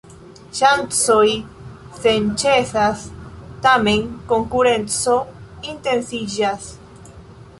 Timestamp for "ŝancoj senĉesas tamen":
0.59-4.01